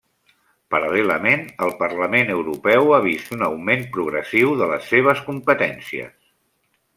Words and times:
Paral·lelament, 0.75 1.43
el 1.65 1.73
Parlament 1.81 2.31
Europeu 2.35 2.89
ha 2.95 2.99
vist 3.03 3.29
un 3.37 3.45
augment 3.49 3.85
progressiu 3.99 4.57
de 4.63 4.71
les 4.73 4.89
seves 4.95 5.23
competències. 5.29 6.19